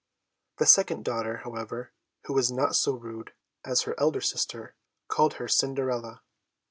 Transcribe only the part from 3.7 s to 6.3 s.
her elder sister, called her Cinderella.